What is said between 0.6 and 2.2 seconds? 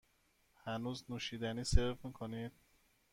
هنوز نوشیدنی سرو می